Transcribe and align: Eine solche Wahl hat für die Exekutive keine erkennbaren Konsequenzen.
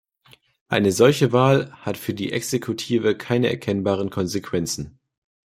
Eine 0.67 0.91
solche 0.93 1.31
Wahl 1.31 1.71
hat 1.73 1.95
für 1.95 2.15
die 2.15 2.31
Exekutive 2.31 3.15
keine 3.15 3.51
erkennbaren 3.51 4.09
Konsequenzen. 4.09 4.97